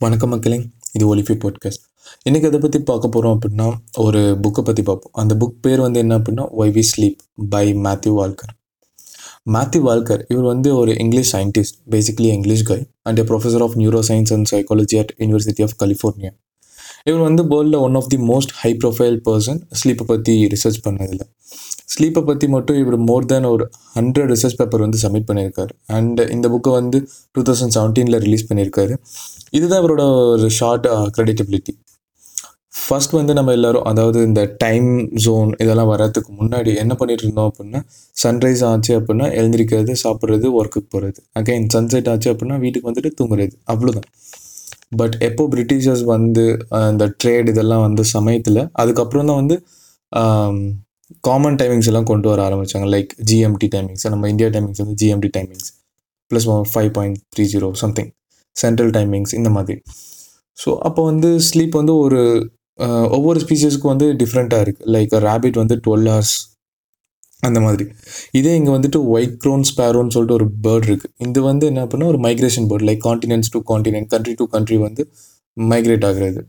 வணக்கம் 0.00 0.28
மக்களே 0.28 0.56
இது 0.92 1.04
ஒலிஃபி 1.14 1.34
பாட்காஸ்ட் 1.44 1.82
இன்றைக்கி 2.30 2.46
அதை 2.46 2.58
பற்றி 2.60 2.78
பார்க்க 2.80 3.08
போகிறோம் 3.08 3.38
அப்படின்னா 3.38 3.66
ஒரு 3.96 4.20
புக்கை 4.42 4.60
பற்றி 4.60 4.82
பார்ப்போம். 4.82 5.12
அந்த 5.12 5.34
புக் 5.34 5.54
பேர் 5.60 5.80
வந்து 5.80 5.98
என்ன 5.98 6.18
அப்படின்னா 6.18 6.44
why 6.58 6.72
we 6.76 6.82
sleep 6.90 7.16
by 7.48 7.74
Matthew 7.74 8.12
Walker 8.18 8.52
Matthew 9.52 9.82
Walker 9.88 10.22
இவர் 10.28 10.44
வந்து 10.44 10.76
ஒரு 10.76 10.98
English 10.98 11.36
scientist 11.36 11.78
basically 11.90 12.28
English 12.36 12.62
guy 12.62 12.86
and 13.02 13.20
professor 13.20 13.62
of 13.62 13.76
neuroscience 14.08 14.32
and 14.32 14.48
psychology 14.50 14.98
at 14.98 15.14
university 15.18 15.62
of 15.62 15.76
California 15.82 16.30
இவர் 17.04 17.20
வந்து 17.20 17.42
வேர்ல்டில் 17.42 17.80
one 17.80 17.94
of 17.94 18.08
the 18.08 18.16
most 18.16 18.54
high 18.54 18.76
profile 18.84 19.18
person 19.30 19.60
ஸ்லீப்பை 19.80 20.04
பற்றி 20.04 20.44
ரிசர்ச் 20.44 20.80
பண்ணதில்லை 20.88 21.26
ஸ்லீப்பை 21.92 22.24
பற்றி 22.24 22.48
மட்டும் 22.48 22.78
இவர் 22.78 22.96
மோர் 22.96 23.24
தேன் 23.24 23.44
ஒரு 23.44 23.64
ஹண்ட்ரட் 23.94 24.30
ரிசர்ச் 24.32 24.56
பேப்பர் 24.56 24.80
வந்து 24.80 24.98
சப்மிட் 25.02 25.28
பண்ணியிருக்காரு. 25.28 25.72
அண்ட் 25.86 26.20
இந்த 26.20 26.48
புக்கை 26.48 26.72
வந்து 26.72 27.08
டூ 27.32 27.42
தௌசண்ட் 27.42 27.74
செவன்டீனில் 27.74 28.18
ரிலீஸ் 28.18 28.52
பண்ணியிருக்காரு. 28.52 28.94
இதுதான் 29.52 29.80
இவரோட 29.82 30.02
ஒரு 30.32 30.48
ஷார்ட் 30.50 30.88
க்ரெடிட்டபிலிட்டி 31.16 31.74
ஃபர்ஸ்ட் 32.80 33.14
வந்து 33.14 33.32
நம்ம 33.34 33.52
எல்லாரும் 33.52 33.84
அதாவது 33.84 34.18
இந்த 34.22 34.42
டைம் 34.58 34.88
ஜோன் 35.14 35.50
இதெல்லாம் 35.58 35.88
வர்றதுக்கு 35.88 36.30
முன்னாடி 36.32 36.70
என்ன 36.76 36.94
பண்ணிட்டு 36.94 37.24
இருந்தோம் 37.24 37.48
அப்படின்னா 37.50 37.80
சன்ரைஸ் 38.16 38.62
ஆச்சு 38.64 38.92
அப்படின்னா 38.98 39.26
எழுந்திரிக்கிறது 39.32 39.94
சாப்பிட்றது 40.04 40.46
ஒர்க்குக்கு 40.60 40.88
போகிறது 40.90 41.20
அகைன் 41.34 41.66
சன்செட் 41.74 42.08
ஆச்சு 42.08 42.28
அப்படின்னா 42.32 42.58
வீட்டுக்கு 42.58 42.88
வந்துட்டு 42.90 43.12
தூங்குறது. 43.20 43.54
அவ்வளோதான் 43.66 44.08
பட் 44.96 45.16
எப்போ 45.20 45.48
பிரிட்டிஷர்ஸ் 45.48 46.04
வந்து 46.04 46.44
இந்த 46.90 47.06
ட்ரேட் 47.22 47.48
இதெல்லாம் 47.48 47.82
வந்த 47.82 48.02
சமயத்தில் 48.02 48.62
அதுக்கப்புறம் 48.72 49.26
தான் 49.26 49.36
வந்து 49.36 49.56
காமன் 51.24 51.58
டைமிங்ஸ் 51.62 51.86
எல்லாம் 51.86 52.04
கொண்டு 52.04 52.28
வர 52.28 52.42
ஆரம்பித்தாங்க 52.48 52.88
லைக் 52.88 53.12
ஜிஎம்டி 53.30 53.68
டைமிங்ஸ் 53.74 54.06
நம்ம 54.06 54.28
இந்தியா 54.28 54.48
டைமிங்ஸ் 54.48 54.82
வந்து 54.82 54.96
GMT 55.04 55.30
timings 55.36 55.68
plus 56.30 56.48
five 56.72 56.90
point 56.92 57.18
three 57.34 57.44
zero 57.44 57.70
something 57.74 58.10
central 58.56 58.92
timings 58.96 59.34
இந்த 59.40 59.50
மாதிரி. 59.56 59.78
ஸோ 60.58 60.70
அப்போ 60.88 61.00
வந்து 61.10 61.30
ஸ்லீப் 61.48 61.74
வந்து 61.80 61.94
ஒரு 62.04 62.20
ஒவ்வொரு 63.16 63.38
ஸ்பீஷஸ்க்கும் 63.44 63.92
வந்து 63.94 64.06
டிஃப்ரெண்ட்டாக 64.22 64.64
இருக்குது 64.66 64.90
லைக் 64.96 65.14
ரேபிட் 65.28 65.58
வந்து 65.62 65.76
டுவெல் 65.86 66.08
ஹவர்ஸ் 66.12 66.34
அந்த 67.48 67.58
மாதிரி. 67.64 67.84
இதே 68.38 68.52
இங்கே 68.58 68.72
வந்துட்டு 68.76 69.00
ஒயிட் 69.14 69.34
க்ரோன் 69.42 69.64
ஸ்பேரோன்னு 69.70 70.14
சொல்லிட்டு 70.14 70.36
ஒரு 70.38 70.46
பேர்ட் 70.64 70.86
இருக்குது 70.90 71.12
இது 71.26 71.40
வந்து 71.48 71.64
என்ன 71.70 71.82
அப்படின்னா 71.84 72.08
ஒரு 72.12 72.20
migration 72.26 72.68
bird 72.70 72.86
like 72.88 73.02
continents 73.08 73.52
to 73.54 73.60
continent 73.70 74.08
country 74.14 74.34
to 74.40 74.46
country 74.54 74.78
வந்து 74.86 75.04
மைக்ரேட் 75.56 76.06
ஆகிறது. 76.08 76.40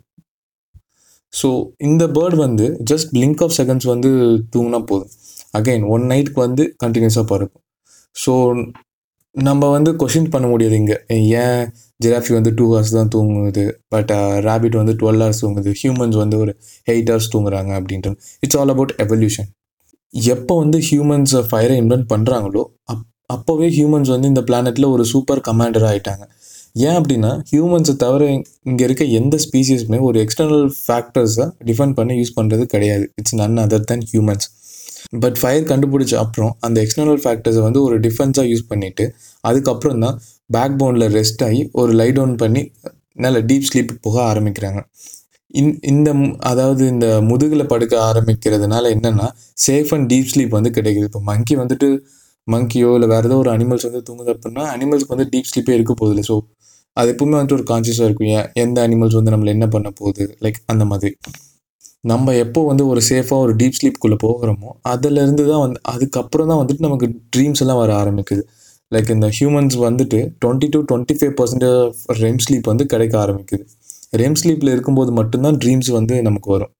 ஸோ 1.33 1.49
இந்த 1.87 2.03
பேர்ட் 2.17 2.37
வந்து 2.45 2.65
ஜஸ்ட் 2.91 3.09
blink 3.15 3.41
ஆஃப் 3.45 3.55
செகண்ட்ஸ் 3.57 3.87
வந்து 3.93 4.09
தூங்கினா 4.53 4.79
போதும். 4.91 5.11
அகைன் 5.57 5.83
ஒன் 5.95 6.05
நைட்டுக்கு 6.11 6.39
வந்து 6.47 6.63
கண்டினியூஸாக 6.83 7.25
பறக்கும். 7.31 7.63
ஸோ 8.15 8.33
நம்ம 9.35 9.63
வந்து 9.69 9.91
கொஷின் 10.01 10.31
பண்ண 10.33 10.45
முடியாது 10.47 10.75
இங்கே. 10.75 10.97
ஏன் 11.41 11.63
ஜிராஃபி 12.03 12.31
வந்து 12.37 12.51
டூ 12.57 12.65
ஹவர்ஸ் 12.71 12.93
தான் 12.97 13.11
தூங்குது? 13.15 13.63
பட் 13.93 14.11
ரேபிட் 14.47 14.75
uh, 14.75 14.81
வந்து 14.81 14.95
டுவெல் 15.01 15.21
ஹவர்ஸ் 15.23 15.41
தூங்குது. 15.43 15.71
ஹியூமன்ஸ் 15.81 16.17
வந்து 16.23 16.37
ஒரு 16.37 16.51
எயிட் 16.87 17.09
ஹவர்ஸ் 17.11 17.31
தூங்குறாங்க 17.35 17.71
அப்படின்ட்டு 17.79 18.11
இட்ஸ் 18.43 18.57
ஆல் 18.61 18.73
அபவுட் 18.75 18.93
எவல்யூஷன் 19.05 19.49
எப்போ 20.31 20.53
வந்து 20.55 20.77
ஹியூமன்ஸ் 20.89 21.35
ஃபயரை 21.49 21.75
இன்வென்ட் 21.75 22.07
பண்ணுறாங்களோ 22.13 22.63
அப் 22.85 23.05
அப்போவே 23.33 23.67
ஹியூமன்ஸ் 23.69 24.11
வந்து 24.13 24.27
இந்த 24.27 24.41
பிளானெட்டில் 24.41 24.91
ஒரு 24.93 25.03
சூப்பர் 25.05 25.41
கமாண்டர் 25.47 25.85
ஆகிட்டாங்க 25.89 26.23
ஏன் 26.85 26.97
அப்படின்னா 26.99 27.31
ஹியூமன்ஸை 27.51 27.93
தவிர 27.95 28.23
இங்கே 28.63 28.83
இருக்க 28.83 29.03
எந்த 29.19 29.35
ஸ்பீசிஸுமே 29.45 29.99
ஒரு 29.99 30.17
எக்ஸ்டர்னல் 30.25 30.65
ஃபேக்டர்ஸை 30.79 31.45
டிஃபெண்ட் 31.65 31.95
பண்ணி 31.95 32.15
யூஸ் 32.19 32.35
பண்ணுறது 32.35 32.63
கிடையாது. 32.65 33.05
It's 33.15 33.35
none 33.35 33.57
other 33.57 33.87
than 33.91 34.05
humans 34.11 34.47
but 35.23 35.37
fire 35.41 35.69
கண்டுபிடிச்ச 35.71 36.13
அப்புறம் 36.23 36.53
அந்த 36.59 36.77
எக்ஸ்டர்னல் 36.85 37.21
ஃபேக்டர்ஸை 37.23 37.63
வந்து 37.67 37.81
ஒரு 37.81 37.95
டிஃபென்ஸாக 38.05 38.45
யூஸ் 38.51 38.69
பண்ணிவிட்டு 38.71 39.05
அதுக்கப்புறம் 39.43 40.01
தான் 40.05 40.17
பேக் 40.49 40.77
போனில் 40.81 41.07
ரெஸ்ட் 41.17 41.43
ஆகி 41.47 41.61
ஒரு 41.81 41.91
லை 41.93 42.09
டவுன் 42.11 42.35
பண்ணி 42.43 42.63
நல்ல 43.25 43.37
டீப் 43.49 43.67
ஸ்லீப் 43.69 43.93
போக 44.01 44.17
ஆரம்பிக்கிறாங்க. 44.31 44.79
இந் 45.51 45.73
இந்த 45.91 46.09
அதாவது 46.51 46.83
இந்த 46.93 47.07
முதுகில் 47.29 47.69
படுக்க 47.73 47.95
ஆரம்பிக்கிறதுனால 48.09 48.91
என்னென்னா 48.95 49.27
சேஃப் 49.65 49.91
அண்ட் 49.95 50.07
டீப் 50.13 50.31
ஸ்லீப் 50.33 50.53
வந்து 50.57 50.71
கிடைக்குது. 50.77 51.07
இப்போ 51.09 51.21
மங்கி 51.31 51.55
வந்துட்டு 51.61 51.89
மங்கியோ 52.47 52.91
இல்லை 52.97 53.07
வேறு 53.13 53.27
ஏதோ 53.29 53.37
ஒரு 53.43 53.51
அனிமல்ஸ் 53.55 53.87
வந்து 53.89 54.01
தூங்குது 54.07 54.31
அப்படின்னா 54.35 54.63
அனிமல்ஸ்க்கு 54.75 55.13
வந்து 55.15 55.27
டீப் 55.33 55.49
ஸ்லீப்பே 55.51 55.75
இருக்க 55.77 55.93
போதில்லை 56.01 56.23
ஸோ 56.29 56.35
அது 56.97 57.09
எப்பவுமே 57.13 57.35
வந்துட்டு 57.37 57.57
ஒரு 57.59 57.65
கான்சியஸாக 57.71 58.07
இருக்கும். 58.09 58.31
ஏன் 58.37 58.47
எந்த 58.63 58.77
அனிமல்ஸ் 58.87 59.17
வந்து 59.19 59.33
நம்மளை 59.33 59.51
என்ன 59.57 59.67
பண்ண 59.75 59.89
போகுது? 59.99 60.25
லைக் 60.45 60.59
அந்த 60.73 60.85
மாதிரி. 60.85 61.11
நம்ம 62.03 62.33
எப்போ 62.43 62.59
வந்து 62.69 62.83
ஒரு 62.91 63.01
சேஃபாக 63.07 63.43
ஒரு 63.45 63.53
டீப் 63.59 63.77
ஸ்லீப்குள்ளே 63.77 64.17
போகிறோமோ 64.25 64.69
அதுலேருந்து 64.91 65.43
தான் 65.49 65.63
வந்து 65.63 65.79
அதுக்கப்புறம் 65.93 66.49
தான் 66.51 66.59
வந்துட்டு 66.61 66.85
நமக்கு 66.87 67.07
ட்ரீம்ஸ் 67.33 67.61
எல்லாம் 67.63 67.79
வர 67.81 67.91
ஆரம்பிக்குது. 68.01 68.43
லைக் 68.91 69.09
இந்த 69.15 69.27
ஹியூமன்ஸ் 69.37 69.75
வந்துட்டு 69.87 70.19
twenty 70.43 70.67
to 70.75 70.79
twenty 70.89 71.15
five 71.19 71.33
percent 71.39 71.65
REM 72.21 72.39
sleep 72.45 72.69
வந்து 72.71 72.85
கிடைக்க 72.93 73.15
ஆரம்பிக்குது. 73.23 73.63
ரெம் 74.21 74.37
ஸ்லீப்பில் 74.41 74.73
இருக்கும்போது 74.75 75.11
மட்டும்தான் 75.19 75.57
ட்ரீம்ஸ் 75.63 75.91
வந்து 75.97 76.15
நமக்கு 76.27 76.49
வரும். 76.55 76.71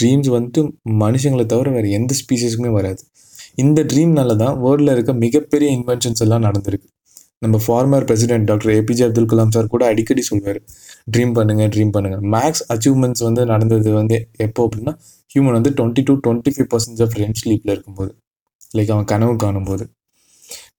ட்ரீம்ஸ் 0.00 0.30
வந்துட்டு 0.36 0.62
மனுஷங்களை 1.04 1.46
தவிர 1.54 1.70
வேறு 1.76 1.88
எந்த 1.98 2.14
ஸ்பீசிஸுக்குமே 2.20 2.72
வராது. 2.78 3.02
இந்த 3.64 3.80
ட்ரீம்னால 3.90 4.36
தான் 4.44 4.56
வேர்ல்டில் 4.64 4.94
இருக்க 4.96 5.12
மிகப்பெரிய 5.24 5.68
இன்வென்ஷன்ஸ் 5.78 6.22
எல்லாம் 6.26 6.44
நடந்திருக்கு. 6.48 6.88
நம்ம 7.42 7.56
former 7.64 8.04
president 8.06 8.46
doctor 8.50 8.70
APJ 8.76 9.04
Abdul 9.06 9.28
Kalam 9.32 9.52
sir 9.56 9.70
கூட 9.74 9.82
அடிக்கடி 9.90 10.22
சொல்வார் 10.28 10.58
ட்ரீம் 11.12 11.34
பண்ணுங்க 11.36 11.64
ட்ரீம் 11.74 11.92
பண்ணுங்க. 11.96 12.16
மேக்ஸ் 12.34 12.62
அச்சீவ்மெண்ட்ஸ் 12.72 13.22
வந்து 13.26 13.42
நடந்தது 13.52 13.90
வந்து 13.98 14.16
எப்போ 14.46 14.62
அப்படின்னா 14.66 14.94
ஹியூமன் 15.30 15.56
வந்து 15.58 15.72
twenty 15.78 16.02
to 16.08 16.14
twenty 16.24 16.52
five 16.54 16.68
percent 16.72 17.02
of 17.06 17.14
REM 17.20 17.36
ஸ்லீப்பில் 17.42 17.72
இருக்கும்போது. 17.74 18.10
லைக் 18.76 18.92
அவன் 18.94 19.08
கனவு 19.12 19.34
காணும்போது. 19.44 19.84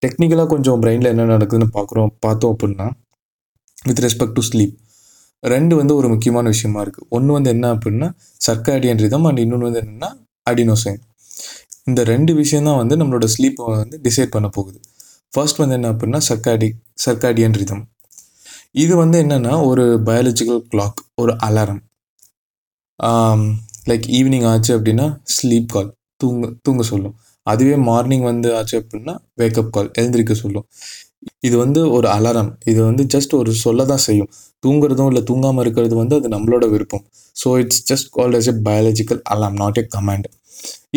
டெக்னிக்கலாக 0.03 0.47
கொஞ்சம் 0.53 0.81
பிரெயினில் 0.83 1.11
என்ன 1.13 1.23
நடக்குதுன்னு 1.33 1.69
பார்க்குறோம் 1.77 2.11
பார்த்தோம் 2.25 2.53
அப்படின்னா 2.53 2.87
வித் 3.89 4.03
ரெஸ்பெக்ட் 4.05 4.37
டு 4.37 4.43
ஸ்லீப் 4.49 4.75
ரெண்டு 5.43 5.73
வந்து 5.79 5.93
ஒரு 5.99 6.07
முக்கியமான 6.13 6.47
விஷயமா 6.55 6.79
இருக்குது 6.85 7.07
ஒன்று 7.17 7.35
வந்து 7.37 7.49
என்ன 7.55 7.65
அப்படின்னா 7.75 8.07
சர்க்காடியன் 8.47 9.01
ரிதம் 9.05 9.27
அண்ட் 9.29 9.41
இன்னொன்று 9.43 9.67
வந்து 9.69 9.81
என்னென்னா 9.83 10.09
அடினோசைன் 10.47 10.99
இந்த 11.89 12.01
ரெண்டு 12.13 12.31
விஷயம் 12.39 12.67
தான் 12.69 12.79
வந்து 12.81 12.95
நம்மளோட 13.01 13.27
ஸ்லீப்பை 13.35 13.65
வந்து 13.81 13.97
டிசைட் 14.07 14.33
பண்ண 14.35 14.47
போகுது. 14.57 14.79
ஃபர்ஸ்ட் 15.33 15.61
வந்து 15.61 15.75
என்ன 15.77 15.89
அப்படின்னா 15.93 16.19
சர்க்காடி 16.29 16.69
சர்க்காடியன் 17.05 17.57
ரிதம் 17.61 17.83
இது 18.83 18.93
வந்து 19.03 19.17
என்னென்னா 19.23 19.53
ஒரு 19.69 19.83
பயாலஜிக்கல் 20.07 20.61
கிளாக் 20.71 20.99
ஒரு 21.21 21.33
அலாரம் 21.47 21.81
லைக் 23.89 24.07
ஈவினிங் 24.17 24.47
ஆச்சு 24.51 24.71
அப்படின்னா 24.77 25.05
ஸ்லீப் 25.35 25.71
கால் 25.75 25.89
தூங்க 26.21 26.47
தூங்க 26.65 26.83
சொல்லும். 26.91 27.15
அதுவே 27.47 27.75
மார்னிங் 27.89 28.25
வந்து 28.31 28.49
ஆச்சு 28.57 28.75
அப்படின்னா 28.81 29.13
வேக்கப் 29.41 29.71
கால் 29.75 29.89
எழுந்திரிக்க 29.99 30.33
சொல்லும். 30.41 30.65
இது 31.47 31.55
வந்து 31.63 31.81
ஒரு 31.97 32.07
அலாரம் 32.15 32.51
இது 32.71 32.79
வந்து 32.89 33.03
ஜஸ்ட் 33.13 33.33
ஒரு 33.39 33.51
சொல்ல 33.63 33.85
தான் 33.91 34.03
செய்யும். 34.07 34.29
தூங்குறதும் 34.63 35.09
இல்லை 35.11 35.23
தூங்காமல் 35.29 35.63
இருக்கிறது 35.65 35.95
வந்து 36.01 36.15
அது 36.19 36.29
நம்மளோட 36.35 36.65
விருப்பம். 36.73 37.03
So 37.35 37.49
it's 37.61 37.83
just 37.91 38.09
called 38.17 38.37
as 38.39 38.49
a 38.53 38.55
biological 38.69 39.21
alarm 39.33 39.57
not 39.63 39.79
a 39.83 39.85
command 39.95 40.27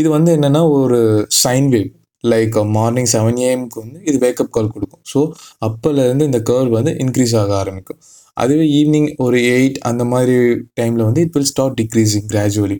இது 0.00 0.08
வந்து 0.16 0.30
என்னென்னா 0.36 0.62
ஒரு 0.78 0.98
sine 1.42 1.68
wave 1.74 1.90
like 2.24 2.56
morning 2.70 3.10
seven 3.12 3.38
ஏஎம்க்கு 3.42 3.78
வந்து 3.78 3.98
இது 4.04 4.18
வேக்கப் 4.18 4.50
கால் 4.50 4.70
கொடுக்கும். 4.70 5.02
ஸோ 5.12 5.20
அப்போலேருந்து 5.66 6.22
இந்த 6.22 6.40
கர்வ் 6.50 6.68
வந்து 6.70 6.92
இன்க்ரீஸ் 6.98 7.34
ஆக 7.36 7.56
ஆரம்பிக்கும். 7.56 8.00
அதுவே 8.36 8.64
ஈவினிங் 8.78 9.16
ஒரு 9.16 9.38
எயிட் 9.54 9.78
அந்த 9.82 10.04
மாதிரி 10.04 10.36
டைமில் 10.80 11.04
வந்து 11.04 11.20
it 11.20 11.32
will 11.32 11.44
start 11.44 11.76
decreasing 11.80 12.26
gradually 12.32 12.78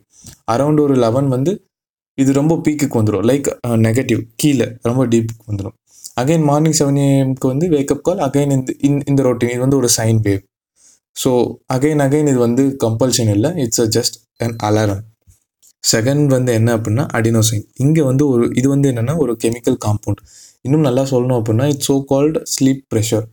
around 0.52 0.80
ஒரு 0.80 0.94
லெவன் 0.96 1.28
வந்து 1.28 1.52
இது 2.18 2.32
ரொம்ப 2.32 2.54
பீக்குக்கு 2.64 2.96
வந்துடும் 3.00 3.26
லைக் 3.30 3.48
நெகட்டிவ் 3.86 4.20
கீழே 4.36 4.66
ரொம்ப 4.82 5.06
டீப்புக்கு 5.06 5.44
வந்துடும் 5.46 5.76
அகைன் 6.16 6.44
மார்னிங் 6.44 6.78
செவன் 6.78 6.98
ஏஎம்க்கு 7.04 7.46
வந்து 7.46 7.66
வேக்கப் 7.68 8.02
கால் 8.02 8.18
அகைன் 8.18 8.50
இந்த 8.50 8.72
இந்த- 8.80 9.04
இந்த 9.08 9.22
ரொட்டீன் 9.22 9.50
இது 9.50 9.60
வந்து 9.60 9.76
ஒரு 9.76 9.88
sine 9.96 10.20
wave 10.22 10.42
so 11.16 11.30
again 11.74 12.02
again 12.06 12.28
இது 12.28 12.38
வந்து 12.38 12.64
கம்பல்ஷன் 12.84 13.30
இல்லை. 13.30 13.50
It's 13.56 13.80
a 13.80 13.88
just 13.96 14.16
an 14.38 14.56
alarm 14.62 15.02
second 15.84 16.26
வந்து 16.36 16.50
என்ன 16.58 16.70
அப்படின்னா 16.76 17.04
அடினோசைன் 17.18 17.64
இங்கே 17.84 18.02
வந்து 18.10 18.24
ஒரு 18.32 18.44
இது 18.60 18.66
வந்து 18.74 18.88
என்னென்னா 18.92 19.14
ஒரு 19.24 19.32
கெமிக்கல் 19.44 19.78
காம்பவுண்ட் 19.86 20.20
இன்னும் 20.66 20.86
நல்லா 20.88 21.04
சொல்லணும் 21.12 21.38
அப்படின்னா 21.40 21.64
it's 21.72 21.88
so 21.90 21.96
called 22.10 22.40
sleep 22.54 22.82
pressure 22.92 23.26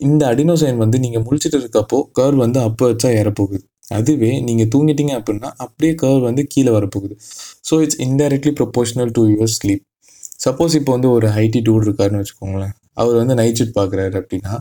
இந்த 0.00 0.22
அடினோசைன் 0.32 0.78
வந்து 0.82 0.96
நீங்கள் 1.04 1.24
முழிச்சிட்டு 1.26 1.58
இருக்கப்போ 1.60 1.98
கர்வ் 2.18 2.40
வந்து 2.44 2.58
அப்போ 2.66 2.84
வச்சா 2.90 3.10
ஏறப்போகுது. 3.20 3.62
அதுவே 3.96 4.30
நீங்கள் 4.46 4.68
தூங்கிட்டீங்க 4.72 5.12
அப்படின்னா 5.18 5.48
அப்படியே 5.64 5.92
கர்வ் 6.02 6.24
வந்து 6.28 6.42
கீழே 6.52 6.70
வரப்போகுது. 6.76 7.14
So 7.68 7.74
it's 7.84 8.00
indirectly 8.06 8.52
proportional 8.60 9.12
to 9.16 9.22
your 9.32 9.52
sleep 9.58 9.84
suppose 10.44 10.74
இப்போ 10.78 10.92
வந்து 10.96 11.10
ஒரு 11.16 11.26
ஐடி 11.42 11.60
டூர் 11.66 11.84
இருக்காருன்னு 11.86 12.20
வச்சுக்கோங்களேன். 12.22 12.74
அவர் 13.02 13.16
வந்து 13.20 13.34
நைட் 13.40 13.58
ஷிஃப்ட் 13.60 13.76
பார்க்குறாரு 13.78 14.16
அப்படின்னா 14.20 14.54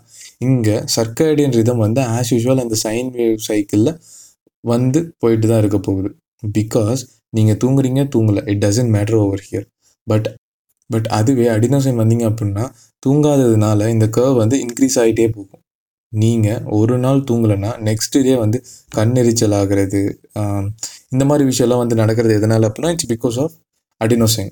இங்கே 0.47 0.75
சர்க்காடியன் 0.95 1.56
ரிதம் 1.59 1.81
வந்து 1.86 2.01
ஆஸ் 2.15 2.31
யூஷுவல் 2.33 2.63
அந்த 2.65 2.77
சைன் 2.86 3.09
வேவ் 3.18 3.36
சைக்கிளில் 3.50 3.91
வந்து 4.63 5.00
போயிட்டு 5.24 5.47
தான் 5.51 5.62
இருக்க 5.63 5.79
போகுது. 5.88 6.09
பிகாஸ் 6.57 7.01
நீங்கள் 7.33 7.59
தூங்குறீங்க 7.63 8.01
தூங்கலை. 8.15 8.41
It 8.51 8.63
doesn't 8.65 8.94
matter 8.95 9.18
over 9.25 9.44
here 9.47 9.68
but 10.07 10.27
but 10.89 11.07
அதுவே 11.18 11.45
அடினோசைன் 11.56 12.00
வந்தீங்க 12.01 12.25
அப்படின்னா 12.31 12.65
தூங்காததுனால 13.03 13.88
இந்த 13.95 14.06
கர்வ் 14.18 14.41
வந்து 14.44 14.57
இன்க்ரீஸ் 14.65 14.97
ஆகிட்டே 15.03 15.27
போகும். 15.35 15.62
நீங்கள் 16.13 16.63
ஒரு 16.80 16.95
நாள் 17.03 17.21
தூங்கலைன்னா 17.30 17.71
நெக்ஸ்ட் 17.88 18.18
டே 18.25 18.33
வந்து 18.44 18.57
கண்ணெரிச்சல் 18.95 19.56
ஆகிறது 19.59 20.01
இந்த 21.13 21.24
மாதிரி 21.30 21.44
விஷயம்லாம் 21.51 21.81
வந்து 21.83 21.95
நடக்கிறது 22.01 22.33
எதனால் 22.39 22.68
அப்படின்னா 22.68 22.91
it's 22.95 23.09
because 23.13 23.38
of 23.44 23.56
adenosine 24.01 24.51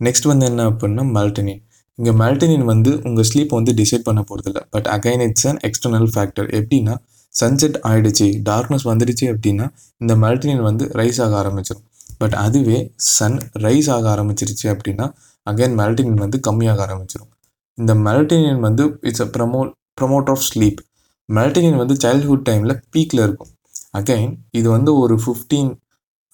next 0.00 0.28
வந்து 0.32 0.46
என்ன 0.50 0.66
அப்படின்னா 0.70 1.04
மெல்டனின் 1.16 1.62
இங்கே 1.98 2.12
மெல்டனின் 2.22 2.66
வந்து 2.72 2.90
உங்கள் 3.08 3.26
ஸ்லீப் 3.30 3.56
வந்து 3.58 3.72
டிசைட் 3.80 4.06
பண்ண 4.08 4.20
போகிறதில்ல 4.28 4.60
but 4.74 4.88
again 4.96 5.22
it's 5.26 5.48
an 5.50 5.60
external 5.68 6.08
factor 6.14 6.48
எப்படின்னா 6.58 6.94
சன்செட் 7.34 7.76
ஆயிடுச்சு 7.82 8.26
டார்க்னஸ் 8.42 8.86
வந்துடுச்சு 8.90 9.26
அப்படின்னா 9.32 9.66
இந்த 10.00 10.14
மெல்டனின் 10.16 10.62
வந்து 10.62 10.84
ரைஸ் 11.00 11.20
ஆக 11.22 11.34
ஆரம்பிச்சிடும் 11.42 11.86
பட் 12.18 12.34
அதுவே 12.34 12.78
சன் 13.16 13.38
ரைஸ் 13.62 13.90
ஆக 13.90 14.06
ஆரம்பிச்சிருச்சு 14.14 14.66
அப்படின்னா 14.74 15.06
அகைன் 15.46 15.76
மெல்டனின் 15.80 16.22
வந்து 16.24 16.38
கம்மியாக 16.48 16.82
ஆரம்பிச்சிடும் 16.86 17.30
இந்த 17.78 17.92
மெல்டனின் 18.06 18.60
வந்து 18.60 18.84
it's 19.00 19.22
a 19.22 19.28
promo 19.36 19.60
promote 20.00 20.30
of 20.30 20.44
sleep 20.48 20.80
melatonin 21.28 21.76
வந்து 21.76 21.94
சைல்ட்ஹுட் 21.94 22.44
டைமில் 22.48 22.74
பீக்கில் 22.94 23.22
இருக்கும். 23.22 23.50
அகைன் 23.94 24.32
இது 24.50 24.68
வந்து 24.70 24.90
ஒரு 24.98 25.14
ஃபிஃப்டீன் 25.14 25.70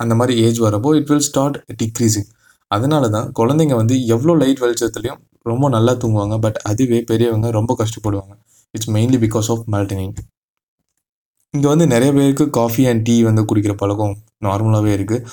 அந்த 0.00 0.14
மாதிரி 0.14 0.34
ஏஜ் 0.46 0.58
வரப்போ 0.60 0.90
இட் 0.94 1.10
வில் 1.10 1.26
ஸ்டார்ட் 1.28 1.56
டிக்ரீஸிங் 1.82 2.28
அதனால 2.70 3.08
தான் 3.08 3.28
குழந்தைங்க 3.32 3.75
வந்து 3.75 4.06
எவ்வளோ 4.06 4.34
லைட் 4.37 4.62
வெளிச்சத்துலையும் 4.64 5.20
ரொம்ப 5.43 5.69
நல்லா 5.69 5.93
தூங்குவாங்க 5.93 6.37
பட் 6.38 6.58
அதுவே 6.70 6.98
பெரியவங்க 7.00 7.50
ரொம்ப 7.50 7.75
கஷ்டப்படுவாங்க. 7.78 8.32
It's 8.75 8.90
mainly 8.90 9.19
because 9.26 9.50
of 9.50 9.62
melatonin 9.75 10.14
இங்கே 11.56 11.69
வந்து 11.73 11.87
நிறைய 11.94 12.11
பேருக்கு 12.17 12.44
காஃபி 12.58 12.82
அண்ட் 12.93 13.05
டீ 13.08 13.17
வந்து 13.29 13.43
குடிக்கிற 13.50 13.75
பழக்கம் 13.82 14.17
நார்மலாகவே 14.47 14.91
இருக்குது 14.97 15.25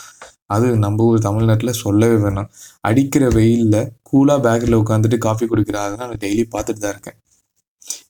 அது 0.56 0.68
நம்ம 0.84 1.06
ஊர் 1.10 1.26
தமிழ்நாட்டில் 1.26 1.80
சொல்லவே 1.84 2.18
வேணாம். 2.24 2.50
அடிக்கிற 2.88 3.24
வெயிலில் 3.38 3.80
கூலாக 4.10 4.40
பேக்கில் 4.46 4.80
உட்காந்துட்டு 4.82 5.18
காஃபி 5.26 5.46
குடிக்கிறாங்க 5.52 5.96
நான் 6.02 6.20
டெய்லி 6.24 6.44
பார்த்துட்டு 6.56 6.82
தான் 6.84 6.94
இருக்கேன். 6.96 7.18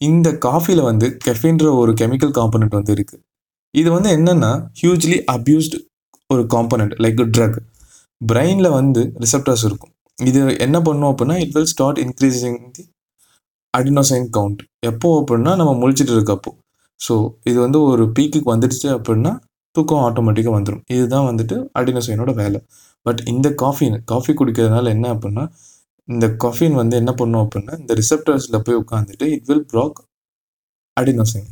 இந்த 0.08 0.28
காஃபியில் 0.46 0.82
வந்து 0.90 1.08
கெஃபின்ற 1.26 1.68
ஒரு 1.82 1.92
கெமிக்கல் 2.02 2.34
காம்பனண்ட் 2.40 2.76
வந்து 2.80 2.94
இருக்குது 2.96 3.22
இது 3.74 3.90
வந்து 3.96 4.10
என்னென்னா 4.18 4.52
ஹியூஜ்லி 4.80 5.18
அப்யூஸ்டு 5.36 5.78
ஒரு 6.34 6.44
காம்பனண்ட் 6.56 6.94
லைக் 7.04 7.22
ட்ரக் 7.36 7.58
பிரெயினில் 8.22 8.76
வந்து 8.80 9.02
ரிசப்டர்ஸ் 9.24 9.64
இருக்கும். 9.70 9.94
இது 10.18 10.40
என்ன 10.66 10.78
பண்ணும் 10.88 11.10
அப்படின்னா 11.12 11.38
it 11.44 11.56
will 11.56 11.72
start 11.74 12.02
increasing 12.06 12.60
the 12.76 12.84
adenosine 13.74 14.28
count 14.38 14.62
எப்போ 14.92 15.10
அப்படின்னா 15.22 15.54
நம்ம 15.62 15.72
முழிச்சிட்டு 15.82 16.14
இருக்கப்போ. 16.18 16.52
ஸோ 17.08 17.16
இது 17.44 17.58
வந்து 17.60 17.80
ஒரு 17.82 18.04
பீக்குக்கு 18.16 18.50
வந்துடுச்சு 18.56 18.88
அப்படின்னா 18.98 19.32
தூக்கம் 19.76 20.04
ஆட்டோமேட்டிக்காக 20.04 20.56
வந்துடும் 20.58 20.84
இதுதான் 20.88 21.28
வந்துட்டு 21.30 21.56
அடினோசைனோட 21.80 22.32
வேலை. 22.34 22.60
பட் 23.06 23.22
இந்த 23.28 23.48
காஃபின் 23.54 23.98
காஃபி 24.06 24.34
குடிக்கிறதுனால 24.34 24.90
என்ன 24.90 25.08
அப்படின்னா 25.14 25.44
இந்த 26.08 26.26
காஃபின் 26.36 26.74
வந்து 26.74 26.96
என்ன 26.98 27.12
பண்ணும் 27.14 27.44
அப்படின்னா 27.44 27.74
இந்த 27.80 27.94
ரிசப்டர்ஸில் 27.94 28.64
போய் 28.64 28.80
உட்காந்துட்டு 28.84 29.26
இட் 29.32 29.46
வில் 29.48 29.66
ப்ளாக் 29.72 30.00
அடினோசைன் 30.98 31.50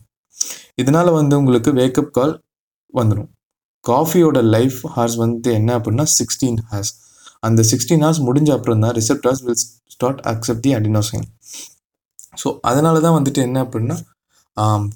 இதனால் 0.75 1.11
வந்து 1.11 1.33
உங்களுக்கு 1.37 1.71
வேக்கப் 1.71 2.11
கால் 2.11 2.33
வந்துடும் 2.93 3.29
காஃபியோட 3.85 4.39
லைஃப் 4.49 4.79
ஹார்ஸ் 4.87 5.15
வந்து 5.15 5.51
என்ன 5.53 5.69
அப்படின்னா 5.77 6.05
சிக்ஸ்டீன் 6.17 6.59
ஹார்ஸ் 6.69 6.91
அந்த 7.39 7.61
சிக்ஸ்டீன் 7.63 8.03
ஹார்ஸ் 8.03 8.21
முடிஞ்ச 8.21 8.49
அப்புறம் 8.51 8.79
தான் 8.79 8.95
receptors 8.95 9.41
will 9.43 9.59
start 9.89 10.21
accept 10.27 10.63
the 10.63 10.73
adenosine 10.73 11.27
so 12.41 12.49
அதனால 12.61 12.99
தான் 12.99 13.15
வந்துட்டு 13.17 13.39
என்ன 13.41 13.57
அப்படின்னா 13.63 13.95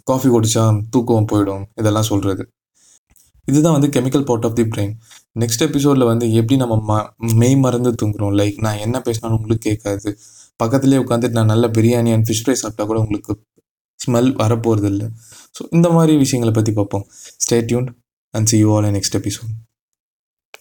காஃபி 0.03 0.29
குடித்தா 0.29 0.63
தூக்கம் 0.89 1.29
போயிடும் 1.31 1.63
இதெல்லாம் 1.81 2.09
சொல்கிறது 2.11 2.43
இதுதான் 3.47 3.75
வந்து 3.77 3.89
chemical 3.95 4.25
part 4.25 4.45
of 4.47 4.55
the 4.55 4.63
brain 4.63 4.93
next 5.41 5.63
எபிசோடில் 5.67 6.07
வந்து 6.11 6.25
எப்படி 6.33 6.55
நம்ம 6.63 6.75
ம 6.89 6.93
மெய் 7.41 7.55
மறந்து 7.55 7.91
தூங்குறோம்? 8.01 8.33
லைக் 8.39 8.57
நான் 8.65 8.81
என்ன 8.85 8.97
பேசினாலும் 9.01 9.37
உங்களுக்கு 9.37 9.65
கேட்காது. 9.69 10.09
பக்கத்துலேயே 10.63 11.01
உட்காந்துட்டு 11.03 11.37
நான் 11.39 11.51
நல்ல 11.53 11.67
பிரியாணி 11.67 12.11
அண்ட் 12.15 12.27
ஃபிஷ் 12.27 12.43
ஃப்ரை 12.45 12.55
சாப்பிட்டா 12.61 12.85
கூட 12.85 12.99
உங்களுக்கு 12.99 13.33
ஸ்மெல் 13.99 14.31
வரப்போகிறது 14.41 14.89
இல்லை 14.93 15.07
ஸோ 15.57 15.63
இந்த 15.71 15.89
மாதிரி 15.89 16.13
விஷயங்களை 16.17 16.53
பற்றி 16.55 16.73
பார்ப்போம். 16.73 17.05
Stay 17.45 17.59
tune 17.65 17.87
and 18.33 18.47
see 18.47 18.57
you 18.57 18.69
all 18.75 18.89
next 18.97 19.17
episode 19.21 19.51